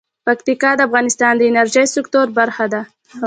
پکتیکا 0.25 0.69
د 0.75 0.79
افغانستان 0.87 1.33
د 1.37 1.41
انرژۍ 1.49 1.85
سکتور 1.95 2.27
برخه 2.39 2.65
ده. 2.73 2.81